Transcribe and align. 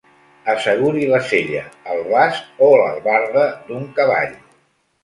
Asseguri 0.53 1.03
la 1.11 1.19
sella, 1.33 1.61
el 1.97 2.01
bast 2.15 2.67
o 2.69 2.73
l'albarda 2.83 3.47
d'un 3.71 3.89
cavall. 4.01 4.39